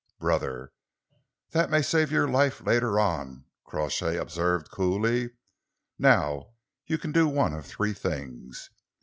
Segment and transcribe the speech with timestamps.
[0.17, 0.73] "Brother."
[1.51, 5.29] "That may save your life later on," Crawshay observed coolly.
[5.99, 6.55] "Now
[6.87, 8.71] you can do one of three things.